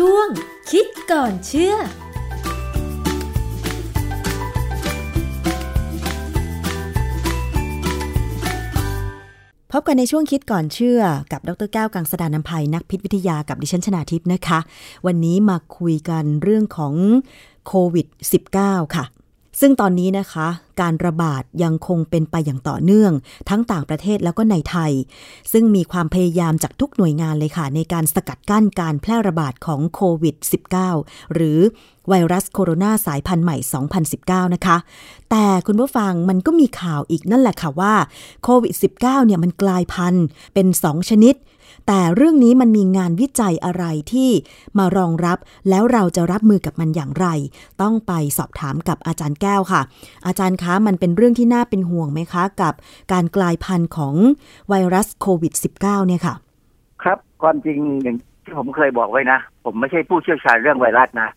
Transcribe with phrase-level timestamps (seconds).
[0.00, 0.28] ช่วง
[0.70, 1.74] คิดก่อนเชื่อ
[9.72, 11.00] พบกันในช่วงคิดก่อนเชื่อ
[11.32, 14.58] กับดรแก้วกังสดานนภัยนักพิษวิทยากับดิฉันชนาทิพย์นะคะ
[15.06, 16.94] วันนี้มาคุยกันเรื่องของ
[17.66, 18.06] โควิด
[18.52, 19.04] -19 ค่ะ
[19.60, 20.48] ซึ่งตอนนี้นะคะ
[20.80, 23.12] การระบาดยังคงเป็นไปอย่างต่อเนื่อง
[23.48, 24.92] ทั้งต่างประเทศแล้วก็ในไทย
[25.52, 30.36] ซึ่งมีความพยายามจากทุกหน่วยงานเลยค่ะ ในการสกัดกั้นการแพร่ระบาดของโควิด
[30.84, 31.58] -19 หรือ
[32.08, 33.56] ไวรัสโคโรนาสายพันธุ์ใหม่
[34.46, 34.76] 2019 นะคะ
[35.30, 37.94] แต่คุณผู้ฟังมันก็มีข่าวอีกนั่นแหละค่ะว่า
[38.42, 41.34] โควิด -19 เนี่ยมันกลายพันธุ์เป็น 2 ชนิด
[41.86, 44.30] แต่เรื่องนี้มันมีงานวิจัยอะไรที่
[44.78, 45.38] มารองรับ
[45.68, 47.26] แล้วเราจะรับมือกับมันอย่างไร
[47.82, 49.82] ต้องไปสอบถามกับอาจารย์แก้วค่ะ
[50.26, 52.74] อาจารย์คะมันเป็นเรื่องที่น่าเป็นห่วงไหมคะ กับ
[53.12, 54.14] การกลายพันธุ์ของ
[54.68, 56.34] ไวรัสโควิด -19 เนี่ยค่ะ
[57.02, 61.28] ครับความจริงอย่างที่ผมเคยบอกไว้นะ ผมไม่ใช่ผู้เชี่ยวชาญเรื่องไวรัสนะ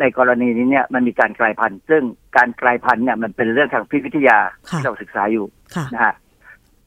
[0.00, 2.02] ในกรณีนี้เนี่ยมันมีการกลายพันธุ์ ซึ่ง
[2.36, 4.38] การกลายพันธุ์เนี่ยมันเป็นเรื่องทางพิษวิทยา
[4.70, 6.14] ค่ะที่เราศึกษาอยู่ค่ะนะฮะ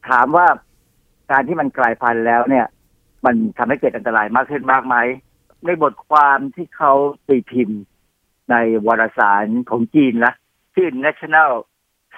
[0.10, 0.48] ถามว่า
[1.32, 2.66] การที่มันกลายพันธุ์แล้วเนี่ย
[3.26, 4.96] มันทำให้เกิดอันตรายมากขึ้นมากไหม
[5.66, 6.94] ในบทความที่เขา
[7.28, 7.82] ตีพิมพ์
[8.52, 8.56] ใน
[8.88, 10.34] วารสารของจีนนะ
[10.74, 11.52] ชื่อ National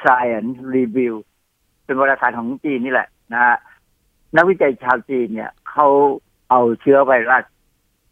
[0.04, 1.16] Science Review
[1.86, 3.56] เป็นวารสารของจีนนี่แหละนะฮะ
[4.36, 5.88] นักวิจัยชาวจีนเนี่ยเขา
[6.50, 7.44] เอาเชื้อไวรัส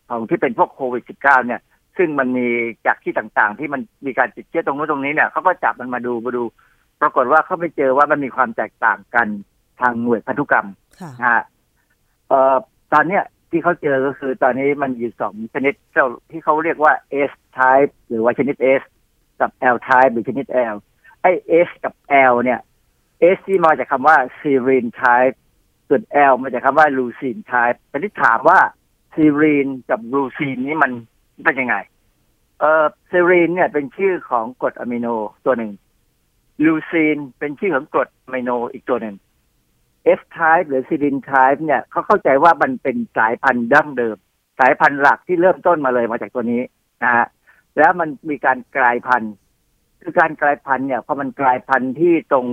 [0.09, 1.61] ของที่เป็นพวกโควิด -19 เนี่ย
[1.97, 2.47] ซึ่งมันมี
[2.85, 6.44] จากที่ต่างๆ ที่มันมีการติดเชื้อตรงนู้นตรงนี้เนี่ยเขาก็จับมันมาดูมาดู
[7.02, 9.28] ปรากฏว่าเขาไม่เจอว่ามันมีความแตกต่างกัน
[9.81, 10.67] ทางหน่วยพันธุกรรม
[11.02, 11.44] ค่ะนะฮะ
[12.28, 12.55] เอ่อ
[12.94, 16.94] ตอนเนี้ยที่เขาเจอก็คือตอนนี้มันอยู่สองชนิดเจ้าที่เขาเรียกว่า
[17.30, 18.81] S type หรือว่าชนิด S
[19.39, 20.75] กับ L type หรือชนิด L
[21.22, 21.31] ไอ้
[21.67, 21.94] S กับ
[22.31, 22.59] L เนี่ย
[23.35, 25.35] S ที่มาจากคำว่า serine type
[25.88, 28.59] ส่วน L มาจากคำว่า leucine type แต่ที่ถามว่า
[29.16, 30.91] serine กับ leucine นี่มัน
[31.44, 31.75] เป็นยังไง
[32.59, 35.07] เออ serine เนี่ยเป็นชื่อของกรดอะมิโน
[35.45, 35.72] ตัวหนึ่ง
[36.63, 39.16] leucine เป็นชื่อของกรดอะมิโนอีกตัวหนึ่ง
[40.19, 44.18] F type หรือ serine type เนี่ยเขาเข้าใจว่ามันเป็นสายพันธุ์ดั้งเดิม
[44.59, 46.62] สายพันธุ์หลักที่เริ่มต้นมาเลยมาจากตัวนี้
[47.03, 47.28] นะฮะ
[47.78, 49.34] แล้วมันมีการกลายพันธุ์
[50.02, 52.46] คือการกลายพันธุ์เนี่ยพอมันกลายพันธุ์ที่ตรง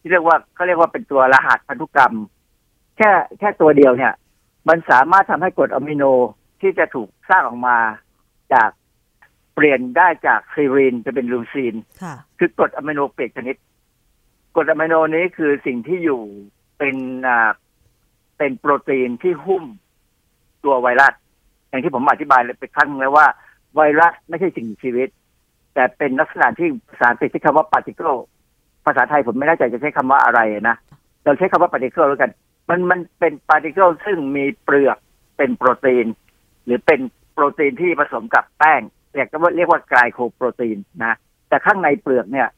[0.00, 2.14] ที่เรียกว่าเขาเรียกว่าเป็นตัวรหัสพันธุกรรม
[2.96, 4.12] แค่แค่ตัวเดียวเนี่ย
[4.68, 6.04] มันสามารถทำให้กรดอะมิโน
[6.60, 7.76] ที่จะถูกสร้างออกมา
[8.54, 8.70] จาก
[9.54, 13.56] เปลี่ยนได้จากซีรีนจะเป็นลูซีนค่ะคือกรดอะมิโนเปลี่ยนชนิด
[14.54, 16.22] กรดอะมิโนนี้คือสิ่งที่อยู่
[16.78, 16.96] เป็น
[17.28, 17.50] อ่า
[18.38, 19.64] เป็นโปรตีนที่หุ้ม
[20.64, 21.14] ตัวไวรัส
[21.68, 23.26] อย่างที่ผมอธิบายไปครั้งแล้วว่า
[23.74, 25.08] ไวรัสไม่ใช่สิ่งมีชีวิต
[25.74, 28.18] แต่เป็นลักษณะที่ภาษาอังกฤษใช้คำว่า particle
[28.86, 30.76] ภาษาไทยผมไม่แน่ใจจะใช้คำว่าอะไรนะ
[31.24, 32.30] เราใช้คำว่า particle แล้วกัน
[32.68, 34.98] มันมันเป็น particle ซึ่งมีเปลือก
[35.36, 36.06] เป็นโปรตีน
[36.64, 37.00] หรือเป็น
[37.32, 38.80] โปรตีนที่ผสมกับแป้ง
[39.14, 41.16] เรียกว่าเรียกว่าไกลโคโปรตีนนะ
[41.48, 42.48] แต่ข้างในเปลือกเนี่ย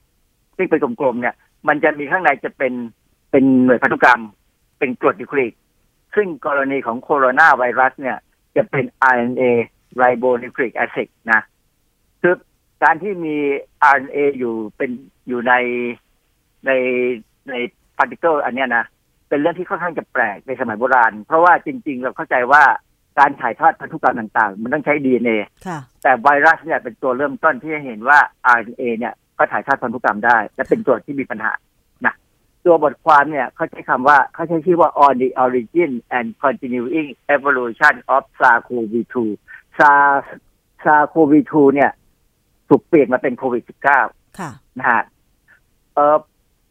[0.57, 1.35] ที่เป็นกลมๆเนี่ย
[1.69, 2.73] มันจะมีข้างในจะเป็น
[3.31, 4.23] เป็นหน่วยพันธุกรรม
[4.79, 5.53] เป็นกรดนิวคลีอิก
[6.15, 8.19] ซึ่งกรณีของโคโรนาไวรัสเนี่ย
[8.57, 9.43] จะเป็น RNA
[10.01, 11.41] ribonucleic acid นะ
[12.23, 12.35] คือ
[12.83, 13.37] การที่มี
[13.95, 14.91] RNA อยู่เป็น
[15.29, 15.55] อยู่ใน
[16.67, 16.71] ใน
[17.49, 17.55] ใน
[17.97, 18.85] particle อันเนี้ยนะ
[19.29, 22.63] เป็นเรื่องที่ค่อนข้างจะแปลกในสมัยโบราณ เพราะว่าจริง ๆ เราเข้าใจว่า
[23.19, 25.37] การถ่ายทอดพันธุกรรมต่างๆ มันต้องใช้ DNA
[25.67, 28.19] ค่ะแต่ไวรัสเนี่ยเป็นตัวเริ่มต้นที่จะเห็นว่า
[28.59, 31.70] RNA เนี่ยก็ถ่ายทอดพันธุกรรมได้ และเป็นตัวที่มีปัญหานะ
[32.65, 39.15] ตัวบทความเนี่ยเขาใช้คำว่าเขาใช้ชื่อว่า on the origin and continuing evolution of SARS-CoV-2
[39.79, 40.25] SARS
[40.85, 41.91] SARS-CoV-2 เนี่ย
[42.69, 43.63] ถูกเปลี่ยนมาเป็นโควิด
[44.03, 45.03] -19 ค่ะนะฮะ
[45.95, 46.17] เออ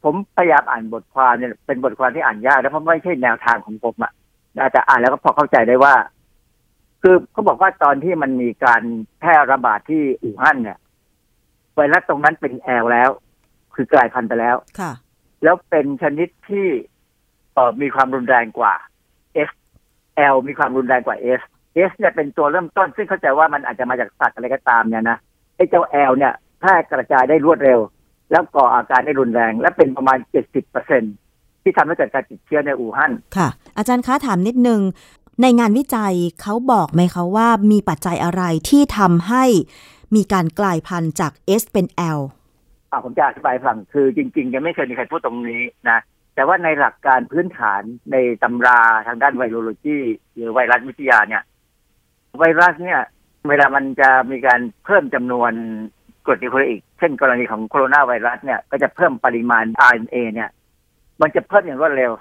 [0.04, 4.12] ผมพยายามอ่านบทความเนี่ยเป็นบทความที่อ่านยากแล้วเพราะไม่ใช่แนวทางของผมอะ
[4.58, 5.96] นะแต่อ่านแล้วก็พอเข้าใจได้ว่า
[7.02, 8.82] คือเขาบอกว่าตอนที่มันมีการ
[9.20, 10.78] แพร่ระบาดที่อู่ฮั่นเนี่ย
[11.76, 13.10] ไวรัสตรงนั้นเป็นแอลแล้ว
[13.76, 14.92] คือกลายพันธุ์ไปแล้วค่ะ
[15.44, 16.68] แล้วเป็นชนิดที่
[17.54, 18.74] เออมีความรุนแรงกว่า
[19.50, 19.52] S
[20.34, 21.42] L มีความรุนแรงกว่า S
[21.90, 25.18] S เนี่ยเป็นตัวเริ่มต้น ซึ่งเข้าใจว่ามันอาจจะมาจากสัตว์อะไรก็ตามเนี่ยนะ
[25.56, 27.80] ไอ้เจ้า L เนี่ยแพร่กระจายได้รวดเร็ว
[28.32, 31.04] แล้วก่ออาการได้รุนแรง และเป็นประมาณ 70เปอร์เซ็น
[31.64, 34.82] ที่ทำให้เกิดการติดเชื้อในอู่ฮั่นค่ะ อาจารย์คะถามนิดนึง
[35.42, 39.44] ในงานวิจัยเขาบอกไหมคะว่ามีปัจจัยอะไรที่ทำให้
[40.16, 41.32] มีการกลายพันธุ์จาก
[41.62, 41.86] S เป็น
[42.18, 42.20] L
[42.92, 46.00] อ่าผมจะอธิบายให้ฟังคือจริงๆยังไม่เคยมีใครพูดตรงนี้นะ
[46.36, 47.82] แต่ว่าในหลักการพื้นฐาน
[48.12, 49.98] ในตำราทางด้านไวโรโลจี
[50.36, 51.44] หรือไวรัสวิทยาเนี่ย
[52.40, 53.02] ไวรัสเนี่ย
[53.50, 55.52] เวลามันจะมีการเพิ่มจำนวน
[56.26, 60.50] กรดนิวคลีอิกเช่นกรณีของโคโรนาไวรัสเนี่ย ก็จะเพิ่มปริมาณ RNA เนี่ย
[61.22, 62.12] มันจะเพิ่มอย่างรวดเร็ว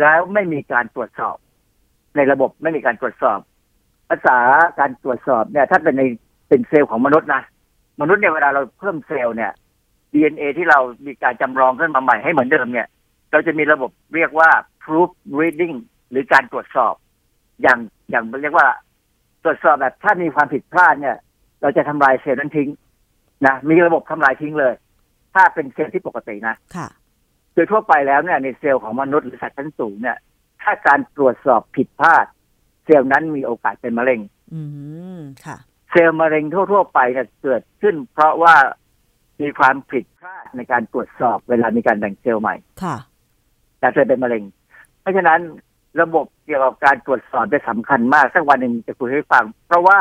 [0.00, 1.36] แล้วไม่มีการตรวจสอบ
[2.16, 3.38] ในระบบไม่มีการตรวจสอบ
[4.08, 4.38] ภาษา
[4.78, 6.02] การตรวจสอบเนี่ย ถ้าเป็นใน
[6.48, 7.42] เป็นเซลล์ของมนุษย์นะ
[8.00, 9.52] มนุษย์เนี่ยเวลาเราเพิ่มเซลล์เนี่ย
[10.12, 12.88] DNA ที่เรามีการจำลองขึ้นมาใหม่ให้เหมือนเดิมเนี่ย
[13.30, 14.50] เราจะมีระบบเรียกว่า
[14.82, 15.76] proof reading
[16.10, 16.94] หรือการตรวจสอบ
[17.62, 17.78] อย่าง
[18.10, 18.68] อย่างเรียกว่า
[19.44, 21.16] ตรวจสอบแบบถ้ามีความผิดพลาดเนี่ย
[21.62, 22.68] เราจะทำลายเซลล์นั้นทิ้ง
[23.46, 24.74] นะมีระบบทำลายทิ้งเลย
[25.34, 26.88] ถ้าเป็นเซลล์ที่ปกตินะค่ะ
[27.54, 30.18] โดยทั่วไปแล้วเนี่ยในเซลล์ของมนุษย์หรือสัตว์ชั้นสูงเนี่ย
[30.62, 32.26] ถ้าการตรวจสอบผิดพลาด
[32.84, 34.20] เซลล์นั้นมีโอกาสเป็นมะเร็ง
[34.54, 34.62] อื
[35.16, 35.56] มค่ะ
[35.90, 38.54] เซลล์มะเร็งทั่ว ๆ ไปเนี่ยเกิดขึ้น เพราะว่า
[39.42, 42.96] มีความผิดพลาดในการตรวจสอบเวลามีการแบ่งเซลล์ใหม่ ค่ะ
[43.78, 44.44] แต่เซลล์เป็นมะเร็ง
[45.00, 45.40] เพราะฉะนั้น
[46.00, 49.98] ระบบเกี่ยวกับการตรวจสอบจะสำคัญมากสักวันหนึ่งจะคุยให้ฟัง เพราะว่า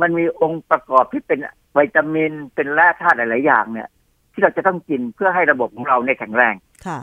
[0.00, 1.38] มันมีองค์ประกอบที่เป็น
[1.76, 3.88] วิตามินเป็นแร่ธาตุหลาย ๆ อย่างเนี่ย
[4.32, 6.54] ที่เราจะต้องกินเพื่อให้ระบบของเราเนี่ยแข็งแรง
[6.86, 6.98] ค่ะ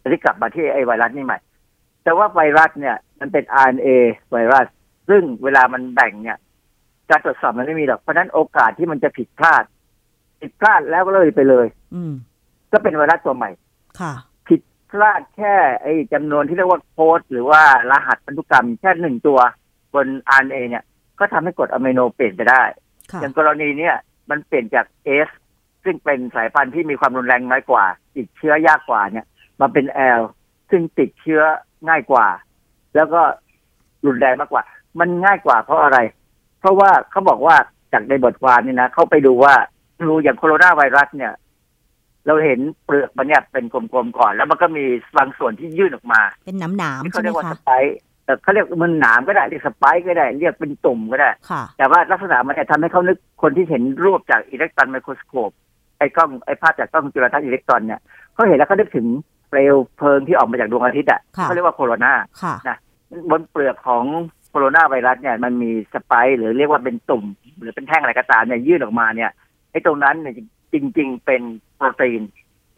[0.00, 1.38] อันนี้กลับมาที่ไอ้ไวรัสนี่ใหม่
[2.04, 3.88] แต่ว่าไวรัสเนี่ย มันเป็น RNA
[4.30, 4.66] ไวรัส
[5.08, 6.38] ซึ่งเวลามันแบ่งเนี่ย
[7.10, 9.64] การตรวจสอบมันไม่มีหรอกเพราะฉะนั้นโอกาสที่มันจะผิดพลาด
[10.40, 12.12] ผิดพลาดแล้วก็เลยไปเลย อืม
[12.72, 13.50] ก็เป็นไวรัสตัวใหม่
[14.00, 14.12] ค่ะ
[14.48, 19.38] ผิดพลาดแค่ ไอ้จำนวนที่เรียกว่าโค้ดหรือว่ารหัสพันธุกรรมแค่หนึ่งตัว
[19.94, 20.06] บน
[20.40, 20.84] RNA เนี่ย
[21.18, 22.62] ก็ทำให้กรดอะมิโนเปลี่ยนไปได้
[23.10, 23.94] ค่ะอย่างกรณีเนี้ย
[24.30, 24.86] มันเปลี่ยนจาก
[25.26, 25.28] S
[25.84, 27.84] ซึ่งเป็นสายพันธุ์ที่มีความรุนแรงน้อยกว่า
[28.16, 29.26] ติดเชื้อยากกว่าเนี่ย
[29.60, 29.84] มาเป็น
[30.18, 30.22] L
[30.70, 31.42] ซึ่งติดเชื้อ
[31.88, 32.26] ง่ายกว่า
[32.94, 33.22] แล้วก็
[34.06, 34.62] รุนแรงมากกว่า
[35.00, 35.98] มันง่ายกว่าเพราะอะไร
[36.60, 37.56] เพราะว่าเขาบอกว่า
[37.92, 39.54] จากในบทความนี่นะเขาไปดูว่า
[40.02, 41.32] ดูอย่างโคโรนาไวรัสเนี่ย
[42.26, 44.84] เราเห็นเปลือกมันเนี่ยเป็นกลมๆก่อน แล้วมันก็มี
[45.18, 55.50] บางส่วนที่ยื่นออกมา เป็นน้ำหนามที่ใช่เขาไหมเรียกว่าสคะไปค์เอ่อเขาเรียกมันหนามก็ได้เรียกสไปค์ก็ได้ เรียกเป็นตุ่มก็ได้ค่ะแต่ว่าลักษณะมันเนี่ยทำให้เขานึกคนที่เห็นรูปจากอิเล็กตรอนไมโครสโคป
[55.98, 58.00] ไอ้กล้องไอ้ภาพจากกล้องจุลทรรศน์อิเล็กตรอนเนี่ย
[58.34, 59.06] เขาเห็นแล้วเขานึกถึง
[59.48, 62.12] เปลวเพลิงที่ออกมาจากดวงอาทิตย์อะค่ะเขาเรียกว่าโคโรนา
[62.42, 62.54] ค่ะ
[63.30, 64.04] บนเปลือกของ
[64.50, 67.24] โคโรนาไวรัสเนี่ยมันมีสไปค์หรือเรียกว่าเป็นตุ่ม
[67.60, 69.30] หรือเป็นแท่งอะไรก็ตามเนี่ยยื่นออกมาเนี่ย
[69.70, 70.34] ไอ้ตรงนั้นเนี่ย
[70.72, 71.42] จริง ๆ เป็น
[71.76, 72.22] โปรตีน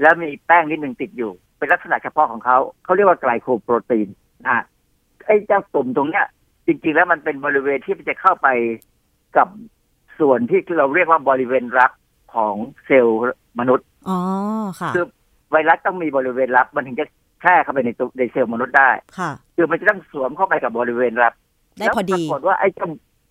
[0.01, 4.09] แล้วมีแป้งนิดหนึ่งติดอยู่ เป็นลักษณะเฉพาะของเขา เขาเรียกว่าไกลโคโปรตีน
[4.45, 4.65] นะฮะ
[5.27, 6.27] ไอ้เจ้าตุ่มตรงเนี้ย
[6.67, 8.49] จริง ๆ แล้วมันเป็นบริเวณที่มันจะเข้าไป
[9.37, 9.49] กับ
[10.21, 11.93] ส่วนที่เราเรียกว่าบริเวณรับ
[12.35, 12.55] ของ
[12.87, 13.21] เซลล์
[13.61, 14.19] มนุษย์อ๋อ
[14.81, 15.05] ค่ะคือ
[15.51, 17.07] ไวรัสต้องมีบริเวณรับ มันถึงจะ
[17.41, 21.33] แพร่เข้าไปในตัวในเซลล์มนุษย์ได้ค่ะคือมันจะต้องสวมเข้าไปกับบริเวณรับ
[21.79, 22.87] ได้พอดีแล้วปรากฏว่าไอ้เจ้า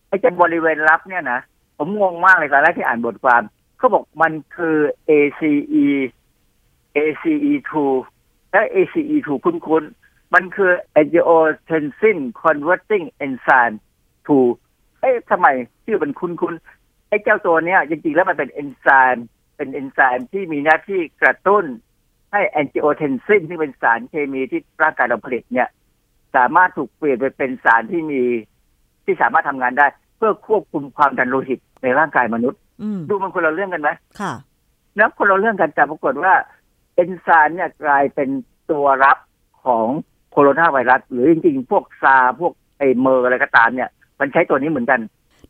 [0.09, 1.39] ไอ้เจ้าบริเวณรับเนี่ยนะ
[1.79, 3.43] ผมงงมากเลยตอนแรกที่อ่านบทความ
[3.77, 4.77] เขาบอกมันคือ
[5.09, 5.53] ACE
[6.97, 7.73] ACE2
[8.51, 13.75] และ ACE2 คุ้นๆ มันคือ angiotensin converting enzyme
[14.39, 15.47] 2เอ๊ะทำไม
[15.85, 19.25] ชื่อมันคุ้นๆ ไอ้เจ้าตัวเนี้ยจริงๆ แล้วมันเป็นเอนไซม์
[19.57, 21.65] เป็นเอนไซม์ที่มีหน้าที่กระตุ้น
[22.31, 25.69] ให้ angiotensin ที่เป็นสารเคมีที่ร่างกายเราผลิตเนี่ย
[26.35, 28.21] สามารถถูกเปลี่ยนไปเป็นสารที่มี
[29.05, 29.87] ที่สามารถทำงานได้
[30.19, 33.89] เพื่อควบคุมความดันโลหิตในร่างกายมนุษย์อืมดูมันคนละเรื่องกันไหม
[34.19, 34.33] ค่ะ
[34.99, 36.33] นะคนละเรื่องกันแต่ปรากฏว่า
[36.95, 38.29] เอนไซม์เนี่ยกลายเป็น
[38.71, 39.17] ตัวรับ
[39.65, 39.87] ของ
[40.31, 43.89] โคโรนาไวรัส หรือจริงๆ พวกซาร์พวกไอเมอร์อะไรก็ตามเนี่ย
[44.19, 44.99] มันใช้ตัวนี้เหมือนกัน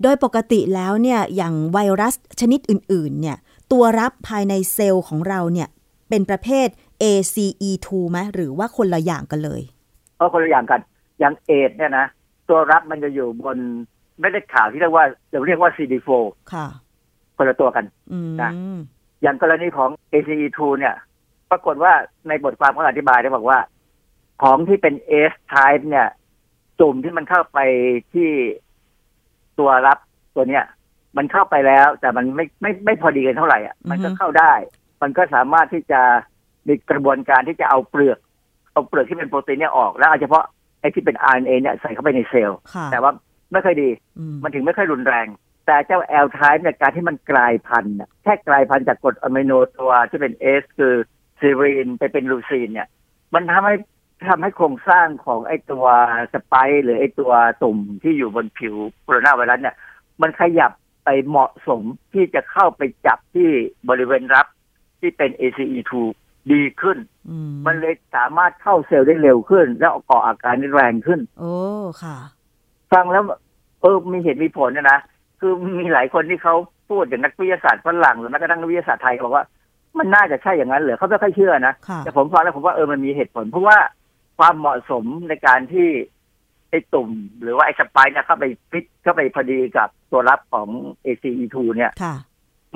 [0.02, 3.38] โดยปกติแล้วเนี่ยอย่างไวรัสชนิดอื่น ๆ เนี่ย
[3.72, 5.68] ตัวรับภายในเซลล์ของเราเนี่ย
[6.10, 6.68] เป็นประเภท
[7.04, 9.62] ACE2 ไหมหรือว่าคนละอย่างกันเลย
[10.16, 10.82] เพราะคนละอย่างกัน
[11.20, 12.06] อย่างเอดส์เนี่ยนะ
[12.50, 13.58] ตัวรับมันจะอยู่บน
[14.20, 16.10] เม็ดเลือดขาวที่เรียกว่าเราเรียกว่า CD4
[16.54, 16.68] ค่ะ
[17.38, 18.52] คนละตัวกันอืมนะ
[19.22, 20.96] อย่างกรณีของ ACE2 เนี่ย
[21.52, 21.94] ปรากฏว่า
[22.28, 23.60] ในบทความเขาอธิบายได้บอกว่า
[24.44, 24.94] ของที่เป็น
[25.32, 26.08] S type เนี่ย
[26.80, 27.60] จุ่มที่มันเข้าไป
[28.14, 28.30] ที่
[29.60, 29.98] ตัวรับ
[30.36, 30.64] ตัวเนี้ย
[31.18, 34.54] มันเข้าไปแล้ว แต่มันไม่ไม่ไม่พอดีกันเท่าไหร่อะมันก็เข้าได้
[35.02, 36.02] มันก็สามารถที่จะ
[36.68, 38.20] มีกระบวนการที่จะเอาเปลือก
[38.74, 40.44] เอาเปลือกที่เป็นโปรตีนเนี่ยออก แล้วเอาเฉพาะ
[40.82, 43.12] ไอ้ที่เป็น RNA เนี่ยใส่เข้าไปในเซลล์ค่ะแต่ว่า
[43.52, 45.28] ไม่ค่อยดีอืมมันถึงไม่ค่อยรุนแรง
[45.66, 50.94] แต่เจ้า L type เนี่ยการที่มันกลายพันธุ์น่ะแค่กลายพันธุ์จากกรดอะมิโนตัวที่เป็น S คือ
[51.40, 52.88] ซีรีนไปเป็นลูซีนเนี่ย
[53.34, 53.76] มันทำให้
[54.28, 55.86] ทำให้โครงสร้างของไอ้ตัว
[56.34, 57.32] สไปค์หรือไอ้ตัว
[57.64, 59.76] ตุ่มที่อยู่บนผิวโคโรนาไวรัสเนี่ย
[60.22, 60.72] มันขยับ
[61.06, 61.82] ไปเหมาะสม
[62.14, 63.50] ที่จะเข้าไปจับที่
[63.90, 64.48] บริเวณรับ
[65.00, 65.92] ที่เป็น ACE2
[66.52, 66.98] ดีขึ้น
[67.30, 71.54] อืมมันเลยสามารถเข้าเซลล์ได้เร็วขึ้น แล้วก่ออาการได้แรงขึ้น โอ้
[72.04, 72.18] ค่ะ
[72.94, 73.24] ฟังแล้ว
[73.82, 75.00] เออมีเหตุมีผลเนยนะ
[75.40, 76.56] คือมีหลายคนที่เขา
[76.90, 79.46] พูดอย่างนักวิทยาศาสตร์ฝรั่งหรือแม้กระทั่งนักวิทยาศาสตร์ไทยบอกว่า
[79.98, 83.78] มันน่าจะใช่อย่างนั้นเหรอเขาไม่ค่อยเชื่อนะค่ะแต่ผมฟังแล้วผมว่าเออมันมีเหตุผล เพราะว่า
[84.38, 85.90] ความเหมาะสมในการที่
[86.70, 87.10] ไอ้ตุ่ม
[87.42, 90.68] หรือว่าไอ้ spike เนี่ยเข้าไปฟิตเข้าไปพอดีกับตัวรับของ
[91.06, 92.16] ACE2 เนี่ยค่ะ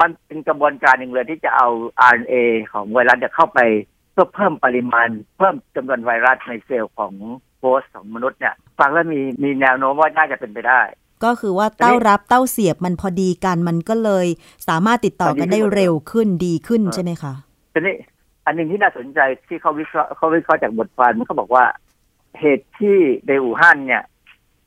[0.02, 1.68] มันเป็นกระบวนการหนึ่งเลยที่จะเอา
[2.14, 2.36] RNA
[2.74, 3.60] ของไวรัสเนี่ยเข้าไป
[4.12, 7.14] เพื่อเพิ่มปริมาณ เพิ่มจำนวนไวรัสในเซลล์ของ
[7.64, 10.82] host ของมนุษย์เนี่ยฟังแล้วมีมีแนวโน้มว่าน่าจะเป็นไปได้
[11.24, 14.28] ก็คือว่าเต้ารับเต้าเสียบมันพอดีกันมันก็เลย
[14.68, 17.34] สามารถติดต่อกันได้เร็วขึ้นดีขึ้นใช่ไหมคะ
[17.74, 17.96] ทีนี้
[18.46, 21.66] อันหนึ่งที่น่าสนใจที่เขาวิเคราะห์เขาวิเคราะห์จากบทความมันเขาบอกว่า
[22.40, 24.04] เหตุที่ในอู่ฮั่นเนี่ย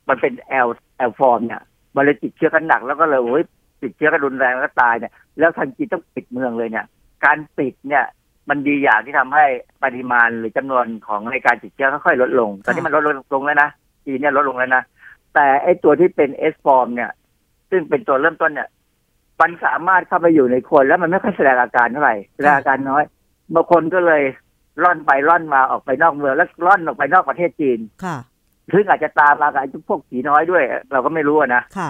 [0.07, 1.61] มันเป็น L L form เนี่ย
[1.95, 3.43] มันเลยติดเชื้อกันหนักแล้วก็เลยโอ้ย
[3.81, 6.85] ติดเชื้อกันรุนแรงแล้วก็ตายเนี่ย แล้วทันทีต้องปิดเมืองเลยเนี่ย
[7.25, 8.05] การปิดเนี่ย
[8.49, 9.45] มันดีอย่างที่ทำให้
[9.83, 13.69] ปริมาณหรือจำนวนของในการติดเชื้อค่อยๆลดลง ตอนนี้มันลดลงลงแล้วนะ
[14.05, 14.83] จีนเนี่ยลดลงแล้วนะ
[15.33, 17.11] แต่ไอตัวที่เป็นเอสฟอร์มเนี่ย
[17.69, 18.69] ซึ่งเป็นตัวเริ่มต้นเนี่ย
[19.41, 23.03] มันสามารถเข้าไปอยู่ในคนแล้วมันไม่ค่อยแสดงอาการเท่าไหร่แสดงอาการน้อย
[23.53, 24.23] บางคนก็เลย
[24.83, 28.17] ร่อนไปร่อนมาออกไปนอกเมืองแล้วร่อนออกไปนอกประเทศจีนค่ะ
[28.73, 31.89] ซึ่งอาจจะตามมากับไอ้พวกผีน้อยด้วย เราก็ไม่รู้อะนะค่ะ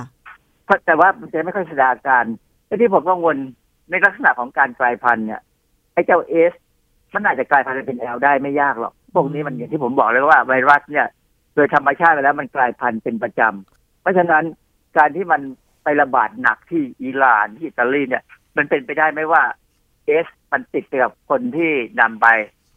[0.65, 2.23] เพราะแต่ว่ามันจะไม่ค่อยแสดงอาการ
[2.67, 3.37] และที่ผมกังวล
[3.89, 5.41] ในลักษณะของการกลายพันธุ์เนี่ย
[5.97, 6.53] ไอ้เจ้าเอส
[7.13, 11.07] มันอาจจะกลายพันธุ์เป็นแอลได้ไม่ยากหรอกพวกนี้มันอย่างที่ผมบอกเลยว่าไวรัสเนี่ย
[11.55, 14.43] โดยธรรมชาติไปแล้วมันกลายพันธุ์เป็นประจำเพราะฉะนั้น
[14.97, 15.41] การที่มัน
[15.83, 18.23] ไประบาดหนักที่อิหร่านที่อิตาลีเนี่ย
[18.57, 19.43] มันเป็นไปได้ไหมว่า
[20.05, 22.27] เอสมันติดไปกับคนที่นำไป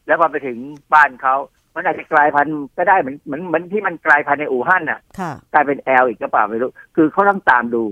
[0.06, 0.58] แล้วพอไปถึง
[0.94, 1.34] บ้านเขา
[1.74, 7.82] มันอาจจะกลายพันธุ์ก็ได้เหมือนเหมือนเหมือนที่มันกลายพันธุ์ในอู่ฮั่นน่ะค่ะกลายเป็นแอลอีกก็เปล่าไม่รู้ คือเขาต้องตามดู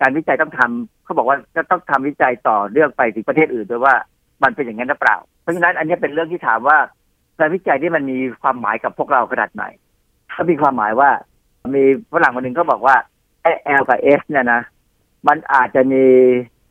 [0.00, 3.94] การวิจัยต้องทำเขาบอกว่าจะต้องทำวิจัยต่อเรื่องไปถึงประเทศอื่นด้วยว่า
[4.42, 6.78] มันเป็นอย่างนั้นหรือเปล่า เพราะฉะนั้นอันนี้เป็นเรื่องที่ถามว่า
[7.38, 9.64] การวิจัยที่มันมีความหมายกับพวกเราขนาดไหน
[10.36, 11.10] ก็มีความหมายว่า
[11.76, 12.96] มีฝรั่งคนหนึ่งก็บอกว่า
[13.42, 14.60] ไอ้แอลกับเอสเนี่ยนะ
[15.28, 16.04] มันอาจจะมี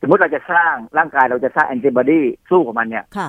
[0.00, 2.20] สมมติเราจะสร้างร่างกายเราจะสร้างแอนติบอดี
[2.50, 3.28] สู้กับมันเนี่ยค่ะ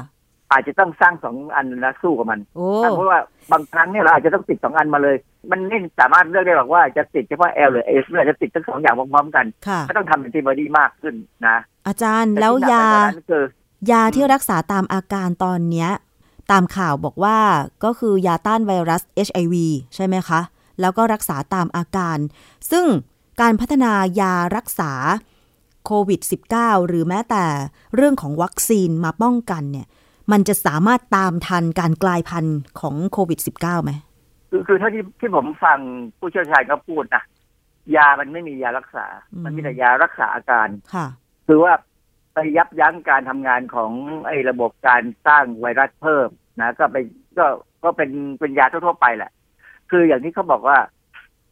[0.52, 3.20] อาจจะต้องสร้างสองอันนะสู้กับมันโอ้เพราะว่า
[3.52, 5.16] บางครั้งเนี่ยเราอาจจะต้องติดสองอันมาเลย
[5.52, 11.16] มันไม่สามารถเลือกได้หรอกว่าจะติดเฉพาะ L หรือ S หรืออาจจะติดทั้งสองอย่างพร้อมๆกันค่ะก็ต้องทำแอนติบอดีมากขึ้น
[11.48, 13.44] นะ อาจารย์ต่แล้วที่หนักยาไปกว่านั้นคือ
[13.92, 15.90] ยาที่รักษาตามอาการตอนเนี้ย
[16.52, 17.40] ตามข่าวบอกว่า
[17.84, 19.56] ก็คือยาต้านไวรัส HIV
[19.96, 20.42] ใช่ไหมคะ
[20.82, 22.18] แล้วก็รักษาตามอาการ
[22.72, 22.86] ซึ่ง
[23.42, 24.92] การพัฒนายารักษา
[25.86, 26.22] โควิด
[26.54, 27.46] -19 หรือแม้แต่
[27.96, 29.88] เรื่องของวัคซีนมาป้องกันเนี่ย
[30.32, 33.92] มันจะสามารถตามทันการกลายพันธุ์ของโควิด -19 ไหม
[34.50, 35.80] คือคือเท่าที่ที่ผมฟัง
[36.20, 37.24] ผู้เชี่ยวชาญเขาพูดนะ
[37.96, 41.08] ยามันไม่มียารักษาอืมมันมีแต่ยารักษาอาการ ค่ะ
[41.48, 41.89] คือว่าไป
[42.58, 43.92] ยับยั้งการทำงานของ
[44.28, 46.30] ไอ้ระบบการสร้างไวรัสเพิ่ม
[46.60, 46.98] นะก็ไป
[47.38, 47.46] ก็
[47.84, 49.32] ก็เป็นเป็นยาทั่วๆไปแหละ
[49.92, 50.78] คืออย่างที่เขาบอกว่า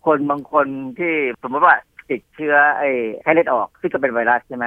[0.06, 0.67] คนบางคน
[1.00, 1.13] ที่
[1.44, 1.75] สมมติว่า
[2.10, 2.89] ติดเชื้อไอ้
[3.24, 4.65] ไข้เลือดออกซึ่งก็เป็นไวรัสใช่ไหม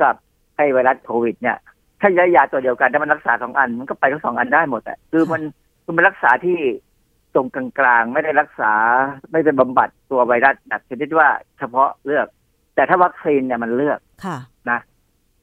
[0.00, 0.14] กับ
[0.56, 1.56] ไอ้ไวรัสโควิด เนี่ย
[2.00, 5.42] ถ้าใช้ยาตัวเดียวกันถ้ามันรักษาสองอัน มันก็ไปทั้งสองอันได้หมดแต่คือมัน
[5.84, 6.58] คือมันรักษาที่
[7.34, 8.72] ตรงกลางๆ ไม่ได้รักษา
[9.32, 12.26] ไม่ได้บำบัดตัวไวรัสแบบชนิดว่าเฉพาะเลือก
[12.74, 14.38] แต่ถ้าวัคซีนเนี่ยมันเลือกค่ะ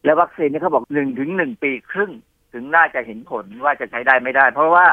[0.03, 2.11] แล้ววัคซีนนี่เขาบอกหนึ่งถึงหนึ่งปีครึ่ง
[2.53, 4.85] ถึงน่าจะเห็นผลว่าจะใช้ได้ไม่ได้ เพราะว่า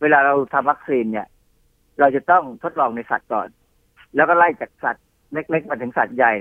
[0.00, 1.26] เวลาเราทำวัคซีนเนี่ย
[2.00, 3.48] เราจะต้องทดลองในสัตว์ก่อน
[4.16, 6.32] แล้วก็ไล่จากสัตว์เล็กๆมาถึงสัตว์ใหญ่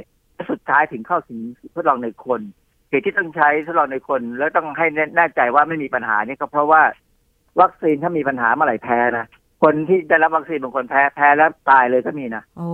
[0.49, 1.39] สุดท้ายถึงเข้าถึง
[1.75, 2.41] ทดลองในคน
[2.89, 4.85] เหตุที่ต้องใช้ทดลองในคน แล้วต้องให้
[5.17, 6.81] แน่ใจว่าไม่มีปัญหานี่ก็เพราะว่า
[7.61, 9.25] วัคซีนถ้ามีปัญหาเมื่อไหร่แพ้นะ
[9.63, 12.69] คนที่ได้รับวัคซีนบางคนแพ้แพ้แล้วตายเลยก็มีนะโอ้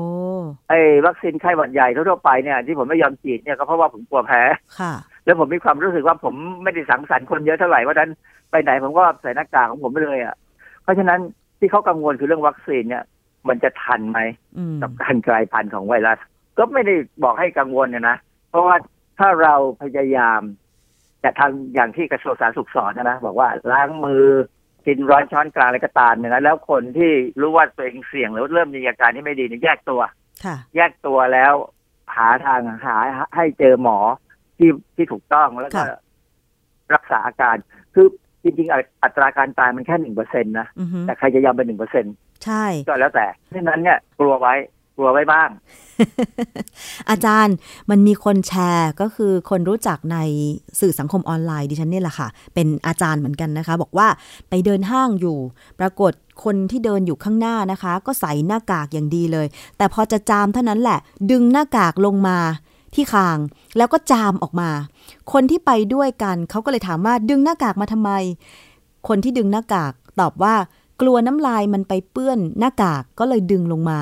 [0.70, 4.42] ไอ้วัคซีนไข้หวัดใหญ่ทั่วๆไปเนี่ยที่ผมไม่ยอมฉีดเนี่ยก็เพราะว่าผมกลัวแพ้
[4.80, 4.94] ค่ะ
[5.26, 8.12] แล้วผมมีความรู้สึกว่าผมไม่ได้สังสรรค์คนเยอะเท่าไหร่ว่าะฉะนั้น
[8.52, 10.36] ไปไหนผมก็ใส่หน้ากากของผมไปเลยอะ
[10.84, 11.20] เพราะฉะนั้น
[11.60, 13.04] ที่เขากังวลคือเรื่องวัคซีนเนี่ย
[13.48, 14.20] มันจะทันไหม
[14.58, 16.20] อืมกับการกลายพันธุ์ของไวรัส
[16.58, 18.18] ก็ไม่ได้บอกให้กังวลเนี่ยนะ
[18.50, 18.76] เพราะว่า
[19.20, 20.42] ถ้าเราพยายาม
[21.24, 24.26] จะทำอย่างที่กระทรวงสาธารณสุขสอนนะนะบอกว่าล้างมือ
[24.86, 27.12] กินร้อนช้อนกลางอะไรก็ตามเนี่ยนะแล้วคนที่
[27.42, 30.02] รู้ว่าตัวเองเสี่ยงหรือเริ่มมีอาการที่ไม่ดีเนี่ยแยกตัว
[30.46, 31.54] ค่ะแยกตัวแล้ว
[32.16, 32.96] หาทางหา
[33.36, 33.98] ให้เจอหมอ
[34.58, 36.00] ที่ที่ถูกต้องแล้วก็ค่ะ
[36.96, 37.56] รักษาอาการ
[37.94, 38.08] คือ
[38.44, 42.14] จริงๆอัอัตราการตายมันแค่หนึ่งเปอร์เซ็นต์นะอือฮึแต่ใครจะยอมเป็นหนึ่งเปอร์เซ็นต์
[42.46, 44.54] ใช่ ก็แล้วแต่ดังนั้นเนี่ยกลัวไว้
[44.98, 45.50] กลัวไว้บ้าง
[47.10, 47.56] อาจารย์
[47.90, 50.18] มันมีคนแชร์ก็คือคนรู้จักใน
[50.80, 54.08] สื่อสังคมออนไลน์ดิฉันเนี่ยแหละค่ะ เป็นอาจารย์เหมือนกันนะคะ บอกว่า
[54.50, 55.38] ไปเดินห้างอยู่
[55.80, 56.12] ปรากฏ
[56.44, 59.48] คนที่เดินอยู่ข้างหน้านะคะ ก็ใส่หน้ากากอย่างดีเลย
[59.78, 61.00] แต่พอจะจามเท่านั้นแหละ
[61.32, 62.38] ดึงหน้ากากลงมา
[62.94, 63.38] ที่คาง
[63.78, 64.70] แล้วก็จามออกมา
[65.34, 68.12] คนที่ไปด้วยกันเขาก็เลยถามว่าดึงหน้ากากมาทำไม
[69.08, 70.56] คนที่ดึงหน้ากากตอบว่า
[71.02, 74.00] กลัวน้ำลายมันไปเปื้อนหน้ากากก็เลยดึงลงมา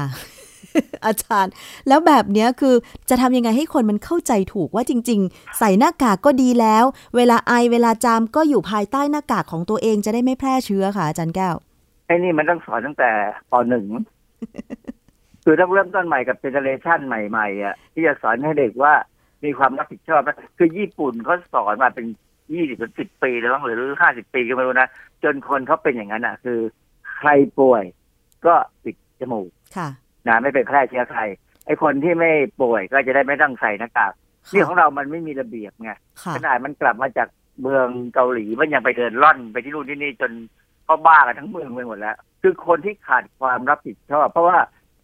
[1.05, 1.51] อาจารย์
[1.87, 2.75] แล้วแบบเนี้ยคือ
[3.09, 11.55] จะทำยังไงให้คนมันเข้าใจถูกว่าจริง ๆ ใส่หน้ากากก็ดีแล้ว เวลาไอเวลาจามก็อยู่ภายใต้หน้ากากของตัวเองจะได้ไม่แพร่เชื้อค่ะอาจารย์แก้ว
[12.05, 13.11] ไอ้นี่มันต้องสอนตั้งแต่
[13.51, 13.85] ปหนึ่ง
[15.43, 18.93] คือต้องเริ่มต้นใหม่กับเจเนเรชันใหม่ๆอะที่จะสอนให้เด็กว่า
[19.43, 22.05] มีความรับผิดชอบนะคือญี่ปุ่นเขาสอนมาเป็น
[22.53, 24.89] ยี่สิบถึงสิบปีแล้วมั้งหรือห้าสิบปีก็ไม่รู้นะ
[25.23, 26.59] จนคนเขาเป็นอย่างนั้นอะ คือ
[27.17, 27.83] ใครป่วย
[28.45, 28.53] ก็
[28.83, 29.89] ปิดจมูกค่ะ
[30.27, 31.21] นะไม่ไปแพร่เชื้อใคร
[31.65, 34.13] ไอ้คนที่ไม่ป่วยก็จะได้ไม่ต้องใส่หน้ากาก
[34.51, 37.27] ที่ของเรามันไม่มีระเบียบไงค่ะขนาดมันกลับมาจาก
[37.61, 40.31] เมืองเกาหลีมันยังไปเดินล่อนไปที่นู่นที่นี่จน
[40.85, 44.57] เขาบ้ากันทั้งเมืองไปหมดแล้ว คือคนที่ขาดความรับผิดชอบ เพราะว่า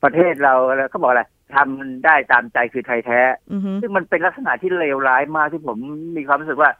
[0.03, 0.53] ประเทศเรา
[0.89, 1.23] เขาบอกอะไร
[1.55, 3.19] ทำได้ตามใจคือไทยแท้
[3.51, 5.77] อือฮึซึ่งมันเป็นลักษณะที่เลวร้ายมากที่ผม
[6.17, 6.71] มีความรู้สึกว่า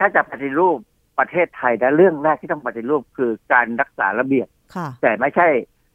[0.00, 0.78] ถ้าจะปฏิรูป
[1.18, 5.48] ประเทศไทยนะเรื่องแรกที่ต้องปฏิรูปคือการรักษาระเบียบค่ะแต่ไม่ใช่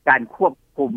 [0.10, 0.92] การควบคุม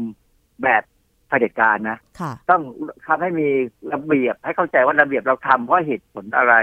[0.63, 2.63] แบบเผด็จการนะค่ะต้อง
[3.07, 3.49] ทำให้มี
[3.93, 6.55] ระเบียบให้เข้าใจว่าระเบียบเราทำเพราะเหตุผลอะไร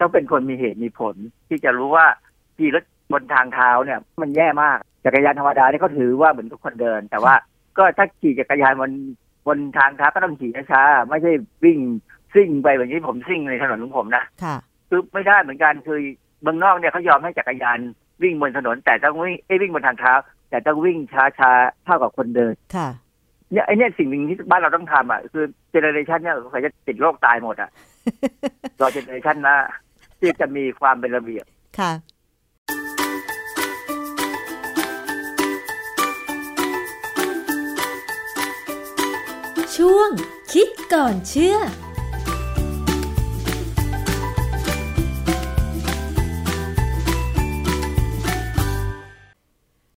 [0.00, 1.14] ต้องเป็นคนมีเหตุมีผล
[1.48, 2.06] ที่จะรู้ว่า
[2.56, 7.34] ขี่รถบนทางเท้าเนี่ย มันแย่มากจักรยานธรรมดาเนี่ยเขาถือว่าเหมือนกับคนเดิน แต่ว่า
[7.78, 8.92] ก็ถ้าขี่จักรยานบน
[9.46, 11.32] บนทางเท้าก็ต้องขี่ช้าๆไม่ใช่
[11.64, 11.78] วิ่ง
[12.34, 14.56] ซิ่งไปแบบนี้ผมซิ่งในถนนของผมนะค่ะ
[14.88, 15.98] คือไม่ได้เหมือนกันคือ
[16.42, 17.78] เมืองนอกเนี่ยเขายอมให้จักรยาน
[18.22, 20.12] วิ่งบนถนน แต่ต้องวิ่งเอ้ยวิ่งบนทางเท้า
[20.50, 20.98] แต่ต้องวิ่ง
[21.38, 22.88] ช้าๆเท่ากับคนเดินค่ะ
[23.52, 27.70] เนี่ยไอเนี่ยสิ่งหนึ่งที่บ้านเราต้องทำอะคือ generation เนี่ยเขาจะติดโรคตายหมดอะ
[28.80, 29.56] รอ generation หนะ
[30.20, 31.44] ที่จะมีความเป็นระเบียบ
[31.78, 31.92] ค่ะ
[39.76, 40.10] ช่วง
[40.52, 41.58] คิดก่อนเชื่อ